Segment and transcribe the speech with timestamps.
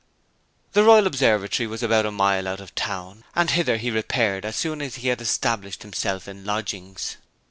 [0.73, 4.45] The Royal Observatory was about a mile out of the town, and hither he repaired
[4.45, 7.17] as soon as he had established himself in lodgings.